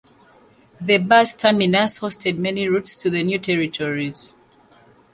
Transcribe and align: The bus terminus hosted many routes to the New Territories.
The 0.81 0.97
bus 0.97 1.35
terminus 1.35 1.99
hosted 1.99 2.35
many 2.39 2.67
routes 2.67 2.95
to 3.03 3.11
the 3.11 3.21
New 3.23 3.37
Territories. 3.37 4.33